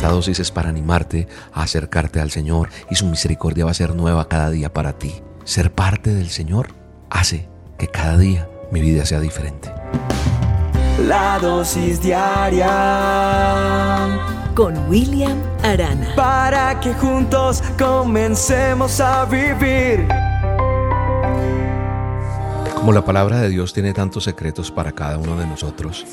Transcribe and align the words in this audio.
Esta 0.00 0.12
dosis 0.12 0.40
es 0.40 0.50
para 0.50 0.70
animarte 0.70 1.28
a 1.52 1.62
acercarte 1.62 2.22
al 2.22 2.30
Señor 2.30 2.70
y 2.90 2.94
su 2.94 3.04
misericordia 3.04 3.66
va 3.66 3.72
a 3.72 3.74
ser 3.74 3.94
nueva 3.94 4.28
cada 4.28 4.48
día 4.48 4.72
para 4.72 4.94
ti. 4.94 5.12
Ser 5.44 5.74
parte 5.74 6.14
del 6.14 6.30
Señor 6.30 6.68
hace 7.10 7.50
que 7.76 7.86
cada 7.86 8.16
día 8.16 8.48
mi 8.72 8.80
vida 8.80 9.04
sea 9.04 9.20
diferente. 9.20 9.70
La 11.06 11.38
dosis 11.38 12.00
diaria 12.00 12.66
con 14.54 14.88
William 14.88 15.38
Arana. 15.62 16.14
Para 16.16 16.80
que 16.80 16.94
juntos 16.94 17.62
comencemos 17.78 19.02
a 19.02 19.26
vivir. 19.26 20.08
Como 22.74 22.94
la 22.94 23.04
palabra 23.04 23.42
de 23.42 23.50
Dios 23.50 23.74
tiene 23.74 23.92
tantos 23.92 24.24
secretos 24.24 24.70
para 24.70 24.92
cada 24.92 25.18
uno 25.18 25.36
de 25.36 25.46
nosotros, 25.46 26.06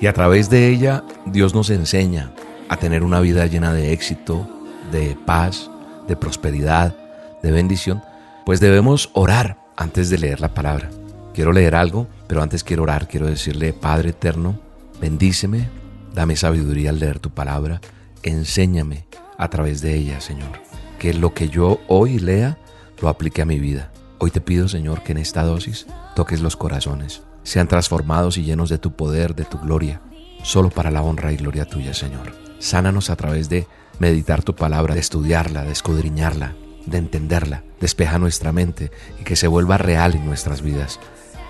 y 0.00 0.06
a 0.06 0.14
través 0.14 0.48
de 0.48 0.68
ella 0.70 1.04
Dios 1.26 1.54
nos 1.54 1.68
enseña 1.68 2.32
a 2.68 2.76
tener 2.76 3.02
una 3.02 3.20
vida 3.20 3.46
llena 3.46 3.72
de 3.72 3.92
éxito, 3.92 4.48
de 4.92 5.16
paz, 5.26 5.70
de 6.06 6.16
prosperidad, 6.16 6.94
de 7.42 7.52
bendición, 7.52 8.02
pues 8.44 8.60
debemos 8.60 9.10
orar 9.12 9.58
antes 9.76 10.10
de 10.10 10.18
leer 10.18 10.40
la 10.40 10.54
palabra. 10.54 10.90
Quiero 11.34 11.52
leer 11.52 11.74
algo, 11.74 12.08
pero 12.26 12.42
antes 12.42 12.64
quiero 12.64 12.82
orar, 12.82 13.06
quiero 13.08 13.26
decirle, 13.26 13.72
Padre 13.72 14.10
eterno, 14.10 14.58
bendíceme, 15.00 15.68
dame 16.14 16.36
sabiduría 16.36 16.90
al 16.90 16.98
leer 16.98 17.20
tu 17.20 17.30
palabra, 17.30 17.80
enséñame 18.22 19.06
a 19.36 19.48
través 19.48 19.80
de 19.80 19.94
ella, 19.94 20.20
Señor, 20.20 20.50
que 20.98 21.14
lo 21.14 21.34
que 21.34 21.48
yo 21.48 21.80
hoy 21.86 22.18
lea 22.18 22.58
lo 23.00 23.08
aplique 23.08 23.42
a 23.42 23.46
mi 23.46 23.58
vida. 23.60 23.92
Hoy 24.18 24.32
te 24.32 24.40
pido, 24.40 24.66
Señor, 24.66 25.04
que 25.04 25.12
en 25.12 25.18
esta 25.18 25.44
dosis 25.44 25.86
toques 26.16 26.40
los 26.40 26.56
corazones, 26.56 27.22
sean 27.44 27.68
transformados 27.68 28.36
y 28.36 28.42
llenos 28.42 28.68
de 28.68 28.78
tu 28.78 28.96
poder, 28.96 29.36
de 29.36 29.44
tu 29.44 29.58
gloria, 29.58 30.00
solo 30.42 30.70
para 30.70 30.90
la 30.90 31.02
honra 31.02 31.32
y 31.32 31.36
gloria 31.36 31.66
tuya, 31.66 31.94
Señor. 31.94 32.47
Sánanos 32.58 33.10
a 33.10 33.16
través 33.16 33.48
de 33.48 33.66
meditar 33.98 34.42
tu 34.42 34.54
palabra, 34.54 34.94
de 34.94 35.00
estudiarla, 35.00 35.64
de 35.64 35.72
escudriñarla, 35.72 36.54
de 36.86 36.98
entenderla. 36.98 37.62
Despeja 37.80 38.18
nuestra 38.18 38.52
mente 38.52 38.90
y 39.20 39.24
que 39.24 39.36
se 39.36 39.48
vuelva 39.48 39.78
real 39.78 40.14
en 40.14 40.26
nuestras 40.26 40.62
vidas. 40.62 40.98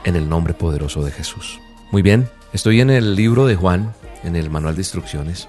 En 0.05 0.17
el 0.17 0.29
nombre 0.29 0.55
poderoso 0.55 1.03
de 1.03 1.11
Jesús. 1.11 1.61
Muy 1.91 2.03
bien, 2.03 2.29
estoy 2.53 2.81
en 2.81 2.91
el 2.91 3.17
libro 3.17 3.47
de 3.47 3.57
Juan, 3.57 3.95
en 4.23 4.37
el 4.37 4.51
manual 4.51 4.75
de 4.75 4.83
instrucciones, 4.83 5.49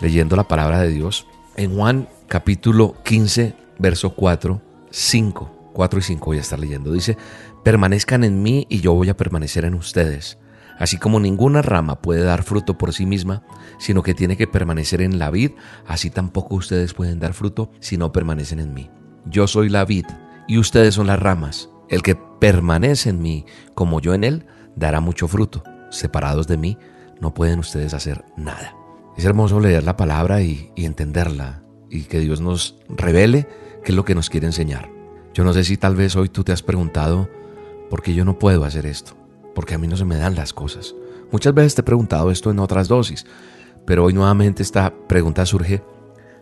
leyendo 0.00 0.36
la 0.36 0.48
palabra 0.48 0.80
de 0.80 0.90
Dios. 0.90 1.26
En 1.56 1.74
Juan 1.74 2.08
capítulo 2.28 2.94
15, 3.04 3.54
verso 3.78 4.14
4, 4.14 4.60
5, 4.90 5.70
4 5.72 5.98
y 5.98 6.02
5 6.02 6.26
voy 6.26 6.38
a 6.38 6.42
estar 6.42 6.58
leyendo. 6.58 6.92
Dice, 6.92 7.16
permanezcan 7.62 8.24
en 8.24 8.42
mí 8.42 8.66
y 8.68 8.80
yo 8.80 8.92
voy 8.92 9.08
a 9.08 9.16
permanecer 9.16 9.64
en 9.64 9.74
ustedes. 9.74 10.38
Así 10.78 10.98
como 10.98 11.20
ninguna 11.20 11.62
rama 11.62 12.00
puede 12.00 12.22
dar 12.22 12.42
fruto 12.42 12.76
por 12.76 12.92
sí 12.92 13.06
misma, 13.06 13.42
sino 13.78 14.02
que 14.02 14.14
tiene 14.14 14.36
que 14.36 14.46
permanecer 14.46 15.00
en 15.00 15.18
la 15.18 15.30
vid, 15.30 15.52
así 15.86 16.10
tampoco 16.10 16.56
ustedes 16.56 16.94
pueden 16.94 17.20
dar 17.20 17.32
fruto 17.32 17.70
si 17.80 17.96
no 17.96 18.12
permanecen 18.12 18.58
en 18.58 18.74
mí. 18.74 18.90
Yo 19.26 19.46
soy 19.46 19.68
la 19.68 19.84
vid 19.84 20.06
y 20.48 20.58
ustedes 20.58 20.94
son 20.94 21.06
las 21.06 21.18
ramas. 21.18 21.70
El 21.88 22.02
que 22.02 22.16
permanece 22.16 23.10
en 23.10 23.22
mí 23.22 23.46
como 23.74 24.00
yo 24.00 24.14
en 24.14 24.24
él, 24.24 24.46
dará 24.74 25.00
mucho 25.00 25.28
fruto. 25.28 25.62
Separados 25.90 26.46
de 26.46 26.56
mí, 26.56 26.78
no 27.20 27.34
pueden 27.34 27.58
ustedes 27.60 27.94
hacer 27.94 28.24
nada. 28.36 28.74
Es 29.16 29.24
hermoso 29.24 29.60
leer 29.60 29.84
la 29.84 29.96
palabra 29.96 30.42
y, 30.42 30.72
entenderla 30.76 31.62
y 31.88 32.02
que 32.02 32.18
Dios 32.18 32.40
nos 32.40 32.80
revele 32.88 33.46
qué 33.84 33.92
es 33.92 33.96
lo 33.96 34.04
que 34.04 34.14
nos 34.14 34.28
quiere 34.28 34.46
enseñar. 34.46 34.90
Yo 35.32 35.44
no 35.44 35.52
sé 35.52 35.64
si 35.64 35.76
tal 35.76 35.94
vez 35.94 36.16
hoy 36.16 36.28
tú 36.28 36.42
te 36.42 36.52
has 36.52 36.62
preguntado, 36.62 37.28
¿por 37.90 38.02
qué 38.02 38.14
yo 38.14 38.24
no 38.24 38.38
puedo 38.38 38.64
hacer 38.64 38.86
esto? 38.86 39.16
Porque 39.54 39.74
a 39.74 39.78
mí 39.78 39.86
no 39.86 39.96
se 39.96 40.04
me 40.04 40.16
dan 40.16 40.34
las 40.34 40.52
cosas. 40.52 40.94
Muchas 41.30 41.54
veces 41.54 41.74
te 41.74 41.80
he 41.80 41.84
preguntado 41.84 42.30
esto 42.30 42.50
en 42.50 42.58
otras 42.58 42.88
dosis, 42.88 43.26
pero 43.86 44.04
hoy 44.04 44.12
nuevamente 44.12 44.62
esta 44.62 44.92
pregunta 45.08 45.44
surge 45.46 45.82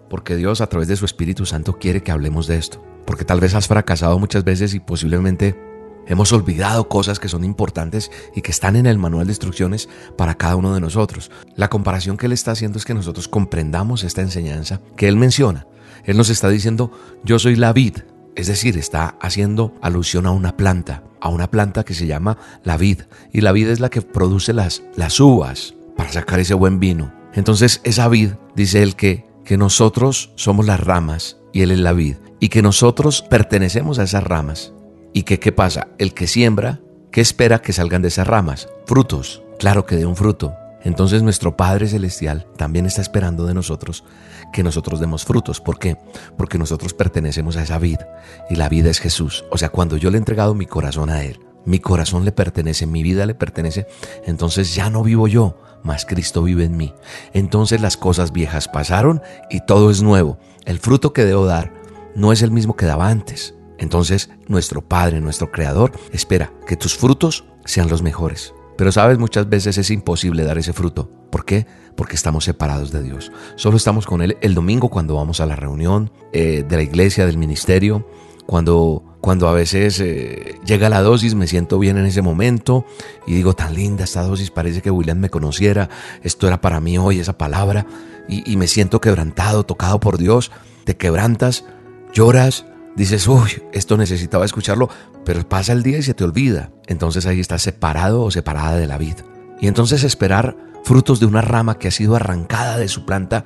porque 0.09 0.37
Dios 0.37 0.61
a 0.61 0.67
través 0.67 0.89
de 0.89 0.97
su 0.97 1.07
Espíritu 1.07 1.47
Santo 1.47 1.79
quiere 1.79 2.03
que 2.03 2.13
hablemos 2.13 2.47
de 2.47 2.59
esto. 2.59 2.85
Porque 3.07 3.25
tal 3.25 3.41
vez 3.41 3.55
has 3.55 3.67
fracasado 3.67 4.19
muchas 4.19 4.45
veces 4.45 4.75
y 4.75 4.81
posiblemente 4.81 5.59
hemos 6.07 6.33
olvidado 6.33 6.89
cosas 6.89 7.19
que 7.19 7.29
son 7.29 7.45
importantes 7.45 8.11
y 8.35 8.43
que 8.43 8.51
están 8.51 8.77
en 8.77 8.87
el 8.87 8.99
manual 8.99 9.27
de 9.27 9.33
instrucciones 9.33 9.89
para 10.17 10.35
cada 10.35 10.57
uno 10.57 10.75
de 10.75 10.81
nosotros. 10.81 11.31
La 11.57 11.71
comparación 11.71 12.17
que 12.17 12.27
Él 12.27 12.33
está 12.33 12.51
haciendo 12.51 12.79
es 12.79 12.85
que 12.85 12.95
nosotros 12.95 13.27
comprendamos 13.27 14.05
esta 14.05 14.21
enseñanza 14.21 14.81
que 14.97 15.09
Él 15.09 15.17
menciona. 15.17 15.67
Él 16.05 16.17
nos 16.17 16.29
está 16.29 16.49
diciendo, 16.49 16.93
yo 17.25 17.39
soy 17.39 17.57
la 17.57 17.73
vid, 17.73 17.99
es 18.35 18.47
decir, 18.47 18.79
está 18.79 19.17
haciendo 19.21 19.75
alusión 19.81 20.27
a 20.27 20.31
una 20.31 20.57
planta, 20.57 21.03
a 21.21 21.29
una 21.29 21.51
planta 21.51 21.85
que 21.85 21.95
se 21.95 22.07
llama 22.07 22.39
la 22.65 22.77
vid. 22.77 23.03
Y 23.33 23.41
la 23.41 23.53
vid 23.53 23.69
es 23.69 23.81
la 23.81 23.91
que 23.91 24.03
produce 24.03 24.53
las, 24.53 24.83
las 24.97 25.21
uvas 25.21 25.75
para 25.97 26.13
sacar 26.13 26.41
ese 26.41 26.55
buen 26.55 26.81
vino. 26.81 27.13
Entonces 27.35 27.81
esa 27.85 28.09
vid, 28.09 28.31
dice 28.55 28.83
él 28.83 28.97
que, 28.97 29.27
que 29.45 29.57
nosotros 29.57 30.33
somos 30.37 30.67
las 30.67 30.81
ramas 30.81 31.39
y 31.53 31.63
él 31.63 31.71
es 31.71 31.81
la 31.81 31.93
vid. 31.93 32.17
Y 32.41 32.49
que 32.49 32.63
nosotros 32.63 33.23
pertenecemos 33.23 33.99
a 33.99 34.05
esas 34.05 34.25
ramas. 34.25 34.73
Y 35.13 35.25
que 35.25 35.39
qué 35.39 35.53
pasa, 35.53 35.89
el 35.99 36.15
que 36.15 36.27
siembra, 36.27 36.81
¿qué 37.11 37.21
espera 37.21 37.61
que 37.61 37.73
salgan 37.73 38.03
de 38.03 38.09
esas 38.09 38.27
ramas? 38.27 38.69
Frutos. 38.87 39.43
Claro 39.59 39.87
que 39.87 39.97
de 39.97 40.07
un 40.07 40.17
fruto. 40.17 40.55
Entonces 40.85 41.23
nuestro 41.23 41.57
Padre 41.57 41.89
Celestial 41.89 42.47
también 42.57 42.87
está 42.87 43.01
esperando 43.01 43.47
de 43.47 43.55
nosotros 43.55 44.05
que 44.53 44.63
nosotros 44.63 45.01
demos 45.01 45.25
frutos. 45.25 45.61
¿Por 45.61 45.79
qué? 45.79 45.97
Porque 46.37 46.59
nosotros 46.59 46.95
pertenecemos 46.95 47.57
a 47.57 47.63
esa 47.63 47.79
vida 47.79 48.09
y 48.51 48.57
la 48.57 48.69
vida 48.69 48.91
es 48.91 48.99
Jesús. 48.99 49.45
O 49.51 49.59
sea, 49.59 49.71
cuando 49.71 49.97
yo 49.97 50.11
le 50.11 50.17
he 50.17 50.19
entregado 50.19 50.55
mi 50.55 50.67
corazón 50.67 51.11
a 51.11 51.23
Él, 51.23 51.41
mi 51.65 51.79
corazón 51.79 52.25
le 52.25 52.33
pertenece, 52.33 52.87
mi 52.87 53.03
vida 53.03 53.25
le 53.27 53.35
pertenece, 53.35 53.87
entonces 54.27 54.75
ya 54.75 54.91
no 54.91 55.03
vivo 55.03 55.29
yo, 55.29 55.57
mas 55.83 56.05
Cristo 56.05 56.43
vive 56.43 56.65
en 56.65 56.77
mí. 56.77 56.93
Entonces 57.33 57.81
las 57.81 57.97
cosas 57.97 58.33
viejas 58.33 58.69
pasaron 58.69 59.23
y 59.51 59.61
todo 59.65 59.91
es 59.91 60.03
nuevo. 60.03 60.39
El 60.65 60.79
fruto 60.79 61.13
que 61.13 61.25
debo 61.25 61.47
dar 61.47 61.73
no 62.15 62.33
es 62.33 62.43
el 62.43 62.51
mismo 62.51 62.77
que 62.77 62.87
daba 62.87 63.09
antes. 63.09 63.55
Entonces 63.79 64.31
nuestro 64.49 64.83
Padre, 64.83 65.21
nuestro 65.21 65.51
Creador, 65.51 65.93
espera 66.13 66.53
que 66.67 66.77
tus 66.77 66.97
frutos 66.97 67.45
sean 67.65 67.89
los 67.89 68.03
mejores. 68.03 68.55
Pero 68.83 68.91
sabes, 68.91 69.17
muchas 69.17 69.49
veces 69.49 69.79
es 69.79 69.93
imposible 69.93 70.43
dar 70.43 70.59
ese 70.59 70.73
fruto. 70.73 71.09
¿Por 71.31 71.45
qué? 71.45 71.69
Porque 71.95 72.17
estamos 72.17 72.43
separados 72.43 72.91
de 72.91 73.01
Dios. 73.01 73.31
Solo 73.55 73.77
estamos 73.77 74.07
con 74.07 74.23
Él 74.23 74.37
el 74.41 74.57
domingo 74.57 74.89
cuando 74.89 75.15
vamos 75.15 75.41
a 75.41 75.47
la 75.47 75.55
reunión 75.55 76.11
eh, 76.33 76.65
de 76.69 76.77
la 76.77 76.83
iglesia, 76.83 77.25
del 77.25 77.39
ministerio, 77.39 78.09
cuando, 78.45 79.19
cuando 79.21 79.47
a 79.47 79.53
veces 79.53 80.01
eh, 80.01 80.57
llega 80.67 80.89
la 80.89 81.01
dosis, 81.01 81.37
me 81.37 81.47
siento 81.47 81.79
bien 81.79 81.97
en 81.97 82.07
ese 82.07 82.23
momento 82.23 82.85
y 83.25 83.35
digo, 83.35 83.55
tan 83.55 83.73
linda 83.73 84.03
esta 84.03 84.25
dosis, 84.25 84.51
parece 84.51 84.83
que 84.83 84.91
William 84.91 85.19
me 85.19 85.31
conociera, 85.31 85.89
esto 86.25 86.49
era 86.49 86.61
para 86.61 86.81
mí 86.81 86.99
hoy, 86.99 87.21
esa 87.21 87.39
palabra, 87.39 87.87
y, 88.29 88.51
y 88.53 88.57
me 88.57 88.67
siento 88.67 89.01
quebrantado, 89.01 89.63
tocado 89.63 90.01
por 90.01 90.19
Dios, 90.19 90.51
te 90.83 90.97
quebrantas, 90.97 91.65
lloras, 92.13 92.67
dices, 92.97 93.27
uy, 93.29 93.63
esto 93.73 93.97
necesitaba 93.97 94.45
escucharlo, 94.45 94.89
pero 95.25 95.49
pasa 95.49 95.73
el 95.73 95.83
día 95.83 95.99
y 95.99 96.03
se 96.03 96.15
te 96.15 96.25
olvida. 96.25 96.71
Entonces 96.87 97.27
ahí 97.27 97.41
estás 97.41 97.63
separado 97.63 98.23
o 98.23 98.31
separada 98.31 98.77
de 98.77 98.87
la 98.87 98.99
vida. 98.99 99.25
Y 99.61 99.69
entonces 99.69 100.05
esperar 100.05 100.57
frutos 100.85 101.21
de 101.21 101.27
una 101.27 101.43
rama 101.43 101.79
que 101.79 101.89
ha 101.89 101.93
sido 101.93 102.17
arrancada 102.17 102.79
de 102.79 102.89
su 102.89 103.05
planta, 103.05 103.45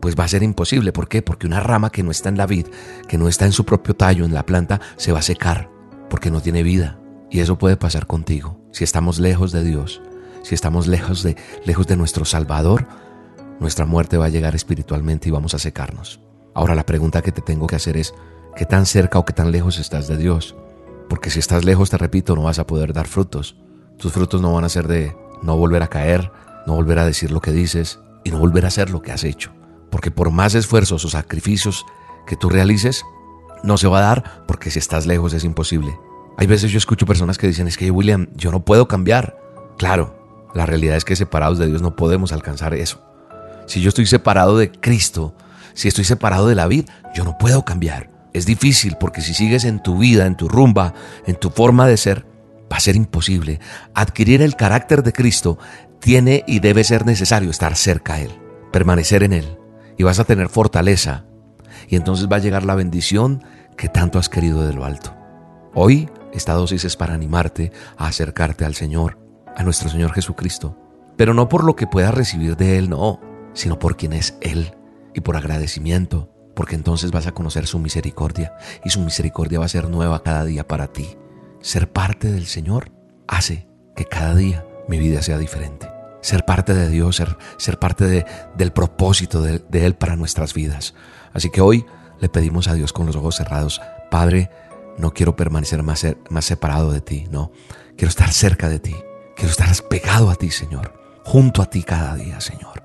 pues 0.00 0.16
va 0.18 0.24
a 0.24 0.28
ser 0.28 0.42
imposible. 0.42 0.92
¿Por 0.92 1.08
qué? 1.08 1.22
Porque 1.22 1.46
una 1.46 1.60
rama 1.60 1.90
que 1.90 2.02
no 2.02 2.10
está 2.10 2.28
en 2.28 2.36
la 2.36 2.46
vid, 2.46 2.66
que 3.08 3.18
no 3.18 3.28
está 3.28 3.46
en 3.46 3.52
su 3.52 3.64
propio 3.64 3.94
tallo, 3.94 4.24
en 4.24 4.34
la 4.34 4.46
planta, 4.46 4.80
se 4.96 5.12
va 5.12 5.20
a 5.20 5.22
secar, 5.22 5.70
porque 6.10 6.30
no 6.30 6.40
tiene 6.40 6.62
vida. 6.62 6.98
Y 7.30 7.40
eso 7.40 7.58
puede 7.58 7.76
pasar 7.76 8.06
contigo. 8.06 8.60
Si 8.72 8.84
estamos 8.84 9.18
lejos 9.18 9.52
de 9.52 9.64
Dios, 9.64 10.02
si 10.42 10.54
estamos 10.54 10.86
lejos 10.86 11.22
de, 11.22 11.36
lejos 11.64 11.86
de 11.86 11.96
nuestro 11.96 12.24
Salvador, 12.24 12.86
nuestra 13.60 13.86
muerte 13.86 14.18
va 14.18 14.26
a 14.26 14.30
llegar 14.30 14.54
espiritualmente 14.54 15.28
y 15.28 15.32
vamos 15.32 15.54
a 15.54 15.58
secarnos. 15.58 16.20
Ahora 16.54 16.74
la 16.74 16.86
pregunta 16.86 17.22
que 17.22 17.32
te 17.32 17.40
tengo 17.40 17.66
que 17.66 17.76
hacer 17.76 17.96
es, 17.96 18.14
qué 18.56 18.64
tan 18.64 18.86
cerca 18.86 19.18
o 19.18 19.24
qué 19.24 19.32
tan 19.32 19.50
lejos 19.50 19.78
estás 19.78 20.08
de 20.08 20.16
Dios. 20.16 20.54
Porque 21.08 21.30
si 21.30 21.38
estás 21.38 21.64
lejos, 21.64 21.90
te 21.90 21.98
repito, 21.98 22.34
no 22.34 22.42
vas 22.42 22.58
a 22.58 22.66
poder 22.66 22.92
dar 22.92 23.06
frutos. 23.06 23.56
Tus 23.98 24.12
frutos 24.12 24.40
no 24.40 24.52
van 24.52 24.64
a 24.64 24.68
ser 24.68 24.88
de 24.88 25.16
no 25.42 25.56
volver 25.56 25.82
a 25.82 25.88
caer, 25.88 26.30
no 26.66 26.74
volver 26.74 26.98
a 26.98 27.04
decir 27.04 27.30
lo 27.30 27.40
que 27.40 27.52
dices 27.52 27.98
y 28.24 28.30
no 28.30 28.38
volver 28.38 28.64
a 28.64 28.68
hacer 28.68 28.90
lo 28.90 29.02
que 29.02 29.12
has 29.12 29.24
hecho. 29.24 29.52
Porque 29.90 30.10
por 30.10 30.30
más 30.30 30.54
esfuerzos 30.54 31.04
o 31.04 31.08
sacrificios 31.08 31.84
que 32.26 32.36
tú 32.36 32.48
realices, 32.48 33.04
no 33.62 33.76
se 33.76 33.88
va 33.88 33.98
a 33.98 34.02
dar 34.02 34.44
porque 34.46 34.70
si 34.70 34.78
estás 34.78 35.06
lejos 35.06 35.34
es 35.34 35.44
imposible. 35.44 35.98
Hay 36.36 36.46
veces 36.46 36.72
yo 36.72 36.78
escucho 36.78 37.06
personas 37.06 37.38
que 37.38 37.46
dicen, 37.46 37.68
es 37.68 37.76
que 37.76 37.90
William, 37.90 38.28
yo 38.34 38.50
no 38.50 38.64
puedo 38.64 38.88
cambiar. 38.88 39.38
Claro, 39.78 40.50
la 40.54 40.66
realidad 40.66 40.96
es 40.96 41.04
que 41.04 41.16
separados 41.16 41.58
de 41.58 41.66
Dios 41.66 41.82
no 41.82 41.96
podemos 41.96 42.32
alcanzar 42.32 42.74
eso. 42.74 43.00
Si 43.66 43.80
yo 43.80 43.88
estoy 43.88 44.06
separado 44.06 44.58
de 44.58 44.70
Cristo, 44.70 45.34
si 45.74 45.88
estoy 45.88 46.04
separado 46.04 46.48
de 46.48 46.54
la 46.54 46.66
vida, 46.66 46.92
yo 47.14 47.24
no 47.24 47.38
puedo 47.38 47.64
cambiar. 47.64 48.13
Es 48.34 48.46
difícil 48.46 48.96
porque 48.98 49.20
si 49.22 49.32
sigues 49.32 49.64
en 49.64 49.80
tu 49.80 49.96
vida, 49.96 50.26
en 50.26 50.36
tu 50.36 50.48
rumba, 50.48 50.92
en 51.24 51.36
tu 51.36 51.50
forma 51.50 51.86
de 51.86 51.96
ser, 51.96 52.26
va 52.70 52.76
a 52.76 52.80
ser 52.80 52.96
imposible. 52.96 53.60
Adquirir 53.94 54.42
el 54.42 54.56
carácter 54.56 55.04
de 55.04 55.12
Cristo 55.12 55.56
tiene 56.00 56.42
y 56.48 56.58
debe 56.58 56.82
ser 56.82 57.06
necesario 57.06 57.48
estar 57.48 57.76
cerca 57.76 58.14
a 58.14 58.20
Él, 58.20 58.32
permanecer 58.72 59.22
en 59.22 59.32
Él. 59.32 59.58
Y 59.96 60.02
vas 60.02 60.18
a 60.18 60.24
tener 60.24 60.48
fortaleza. 60.48 61.26
Y 61.88 61.94
entonces 61.94 62.28
va 62.30 62.36
a 62.36 62.40
llegar 62.40 62.64
la 62.64 62.74
bendición 62.74 63.44
que 63.76 63.88
tanto 63.88 64.18
has 64.18 64.28
querido 64.28 64.66
de 64.66 64.74
lo 64.74 64.84
alto. 64.84 65.16
Hoy 65.72 66.10
esta 66.32 66.54
dosis 66.54 66.84
es 66.84 66.96
para 66.96 67.14
animarte 67.14 67.70
a 67.96 68.08
acercarte 68.08 68.64
al 68.64 68.74
Señor, 68.74 69.16
a 69.56 69.62
nuestro 69.62 69.88
Señor 69.88 70.12
Jesucristo. 70.12 70.76
Pero 71.16 71.34
no 71.34 71.48
por 71.48 71.62
lo 71.62 71.76
que 71.76 71.86
puedas 71.86 72.12
recibir 72.12 72.56
de 72.56 72.78
Él, 72.78 72.90
no, 72.90 73.20
sino 73.52 73.78
por 73.78 73.96
quien 73.96 74.12
es 74.12 74.36
Él 74.40 74.74
y 75.14 75.20
por 75.20 75.36
agradecimiento, 75.36 76.33
porque 76.54 76.74
entonces 76.74 77.10
vas 77.10 77.26
a 77.26 77.32
conocer 77.32 77.66
su 77.66 77.78
misericordia 77.78 78.54
y 78.84 78.90
su 78.90 79.00
misericordia 79.00 79.58
va 79.58 79.66
a 79.66 79.68
ser 79.68 79.88
nueva 79.88 80.22
cada 80.22 80.44
día 80.44 80.66
para 80.66 80.88
ti. 80.88 81.16
Ser 81.60 81.90
parte 81.90 82.30
del 82.30 82.46
Señor 82.46 82.92
hace 83.26 83.68
que 83.96 84.04
cada 84.04 84.34
día 84.34 84.64
mi 84.88 84.98
vida 84.98 85.22
sea 85.22 85.38
diferente. 85.38 85.88
Ser 86.20 86.44
parte 86.44 86.74
de 86.74 86.88
Dios, 86.88 87.16
ser, 87.16 87.36
ser 87.58 87.78
parte 87.78 88.04
de, 88.04 88.26
del 88.56 88.72
propósito 88.72 89.42
de, 89.42 89.62
Él 89.72 89.94
para 89.94 90.16
nuestras 90.16 90.54
vidas. 90.54 90.94
Así 91.32 91.50
que 91.50 91.60
hoy 91.60 91.84
le 92.20 92.28
pedimos 92.28 92.68
a 92.68 92.74
Dios 92.74 92.92
con 92.92 93.06
los 93.06 93.16
ojos 93.16 93.36
cerrados, 93.36 93.80
Padre, 94.10 94.50
no 94.96 95.12
quiero 95.12 95.36
permanecer 95.36 95.82
más, 95.82 96.06
más 96.30 96.44
separado 96.44 96.92
de 96.92 97.00
ti, 97.00 97.26
no. 97.30 97.50
Quiero 97.96 98.08
estar 98.08 98.32
cerca 98.32 98.68
de 98.68 98.78
ti. 98.78 98.94
Quiero 99.36 99.50
estar 99.50 99.68
pegado 99.88 100.30
a 100.30 100.36
ti, 100.36 100.50
Señor. 100.50 100.92
Junto 101.24 101.62
a 101.62 101.66
ti 101.66 101.82
cada 101.82 102.14
día, 102.14 102.40
Señor. 102.40 102.82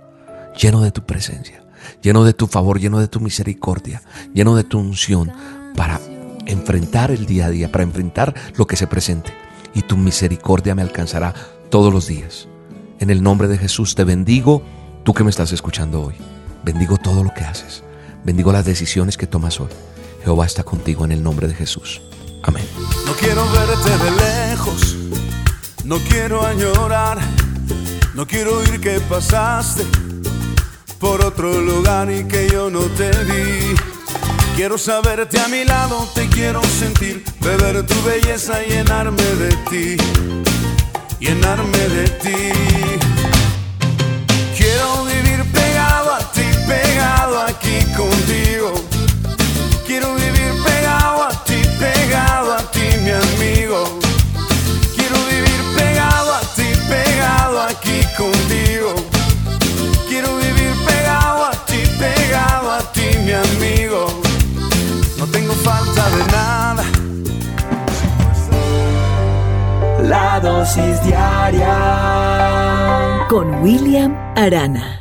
Lleno 0.55 0.81
de 0.81 0.91
tu 0.91 1.05
presencia, 1.05 1.63
lleno 2.01 2.23
de 2.23 2.33
tu 2.33 2.47
favor, 2.47 2.79
lleno 2.79 2.99
de 2.99 3.07
tu 3.07 3.19
misericordia, 3.19 4.01
lleno 4.33 4.55
de 4.55 4.63
tu 4.63 4.79
unción 4.79 5.31
para 5.75 5.99
enfrentar 6.45 7.11
el 7.11 7.25
día 7.25 7.45
a 7.45 7.49
día, 7.49 7.71
para 7.71 7.83
enfrentar 7.83 8.33
lo 8.55 8.67
que 8.67 8.75
se 8.75 8.87
presente. 8.87 9.31
Y 9.73 9.83
tu 9.83 9.97
misericordia 9.97 10.75
me 10.75 10.81
alcanzará 10.81 11.33
todos 11.69 11.93
los 11.93 12.07
días. 12.07 12.47
En 12.99 13.09
el 13.09 13.23
nombre 13.23 13.47
de 13.47 13.57
Jesús 13.57 13.95
te 13.95 14.03
bendigo, 14.03 14.63
tú 15.03 15.13
que 15.13 15.23
me 15.23 15.29
estás 15.29 15.51
escuchando 15.51 16.01
hoy. 16.01 16.15
Bendigo 16.63 16.97
todo 16.97 17.23
lo 17.23 17.33
que 17.33 17.43
haces. 17.43 17.83
Bendigo 18.23 18.51
las 18.51 18.65
decisiones 18.65 19.17
que 19.17 19.27
tomas 19.27 19.59
hoy. 19.59 19.69
Jehová 20.23 20.45
está 20.45 20.63
contigo 20.63 21.05
en 21.05 21.11
el 21.11 21.23
nombre 21.23 21.47
de 21.47 21.53
Jesús. 21.53 22.01
Amén. 22.43 22.65
No 23.05 23.13
quiero 23.13 23.43
verte 23.51 23.89
de 23.89 24.11
lejos, 24.11 24.95
no 25.83 25.97
quiero 26.09 26.45
añorar, 26.45 27.19
no 28.15 28.25
quiero 28.25 28.57
oír 28.57 28.79
que 28.79 28.99
pasaste 29.01 30.08
por 30.99 31.23
otro 31.23 31.61
lugar 31.61 32.11
y 32.11 32.25
que 32.25 32.49
yo 32.49 32.69
no 32.69 32.81
te 32.81 33.09
vi. 33.23 33.75
Quiero 34.55 34.77
saberte 34.77 35.39
a 35.39 35.47
mi 35.47 35.63
lado, 35.63 36.07
te 36.13 36.27
quiero 36.27 36.61
sentir, 36.63 37.23
beber 37.39 37.85
tu 37.85 37.95
belleza, 38.03 38.61
llenarme 38.61 39.23
de 39.23 39.55
ti, 39.69 39.97
llenarme 41.19 41.77
de 41.77 42.09
ti. 42.09 42.51
Quiero 44.57 45.08
con 73.27 73.63
William 73.63 74.15
Arana. 74.35 74.98